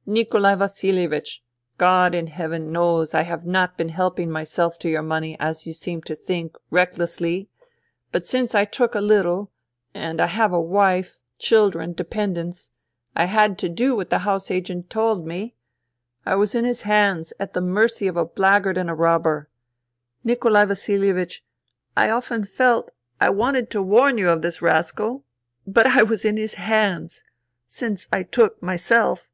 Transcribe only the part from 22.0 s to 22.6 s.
often